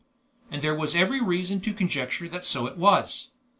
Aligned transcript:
And 0.49 0.63
there 0.63 0.73
was 0.73 0.95
every 0.95 1.21
reason 1.21 1.61
to 1.61 1.75
conjecture 1.75 2.27
that 2.29 2.43
so 2.43 2.65
it 2.65 2.75
was. 2.75 3.29